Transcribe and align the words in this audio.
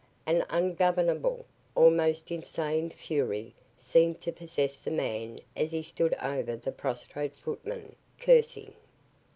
An 0.25 0.43
ungovernable, 0.49 1.45
almost 1.75 2.31
insane 2.31 2.89
fury 2.89 3.53
seemed 3.77 4.19
to 4.21 4.31
possess 4.31 4.81
the 4.81 4.89
man 4.89 5.37
as 5.55 5.71
he 5.73 5.83
stood 5.83 6.15
over 6.19 6.55
the 6.55 6.71
prostrate 6.71 7.35
footman, 7.35 7.95
cursing. 8.19 8.73